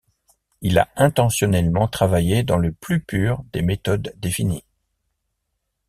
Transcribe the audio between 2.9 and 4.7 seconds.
pur des méthodes définies.